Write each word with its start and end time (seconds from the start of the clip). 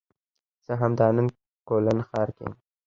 زه 0.65 0.73
همدا 0.81 1.07
نن 1.17 1.27
کولن 1.67 1.99
ښار 2.07 2.29
کې 2.35 2.43
یم 2.45 2.53